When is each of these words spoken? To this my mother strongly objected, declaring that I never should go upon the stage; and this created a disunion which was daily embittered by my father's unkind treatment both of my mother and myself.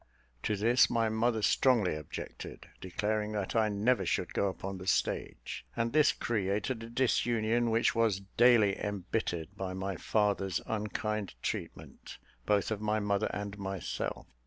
To 0.41 0.55
this 0.55 0.89
my 0.89 1.09
mother 1.09 1.43
strongly 1.43 1.93
objected, 1.95 2.65
declaring 2.81 3.33
that 3.33 3.55
I 3.55 3.69
never 3.69 4.03
should 4.03 4.33
go 4.33 4.47
upon 4.47 4.79
the 4.79 4.87
stage; 4.87 5.63
and 5.75 5.93
this 5.93 6.11
created 6.11 6.81
a 6.81 6.89
disunion 6.89 7.69
which 7.69 7.93
was 7.93 8.21
daily 8.35 8.75
embittered 8.83 9.49
by 9.55 9.73
my 9.75 9.97
father's 9.97 10.59
unkind 10.65 11.35
treatment 11.43 12.17
both 12.47 12.71
of 12.71 12.81
my 12.81 12.99
mother 12.99 13.29
and 13.31 13.59
myself. 13.59 14.25